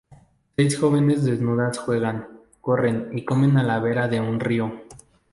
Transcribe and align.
Seis 0.55 0.77
jóvenes 0.79 1.19
mujeres 1.19 1.25
desnudas 1.25 1.77
juegan, 1.77 2.27
corren 2.59 3.09
y 3.13 3.23
comen 3.23 3.57
a 3.59 3.63
la 3.63 3.77
vera 3.79 4.07
de 4.07 4.19
un 4.19 4.39
río. 4.39 4.73